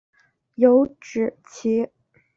[0.55, 1.91] 有脂鳍。